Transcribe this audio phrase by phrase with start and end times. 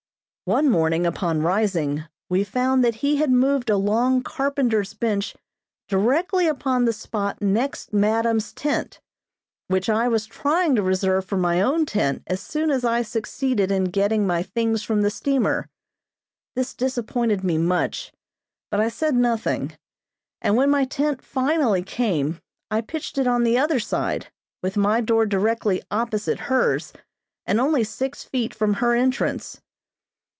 [0.45, 5.33] One morning, upon rising, we found that he had moved a long carpenter's bench
[5.87, 8.99] directly upon the spot next madam's tent,
[9.69, 13.71] which I was trying to reserve for my own tent as soon as I succeeded
[13.71, 15.69] in getting my things from the steamer.
[16.53, 18.11] This disappointed me much,
[18.71, 19.77] but I said nothing;
[20.41, 24.29] and when my tent finally came I pitched it on the other side,
[24.61, 26.91] with my door directly opposite hers
[27.45, 29.61] and only six feet from her entrance.